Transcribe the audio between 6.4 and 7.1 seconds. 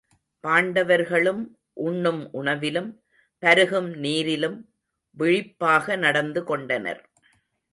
கொண்டனர்.